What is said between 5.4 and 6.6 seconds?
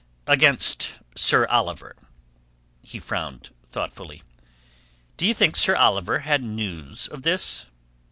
Sir Oliver had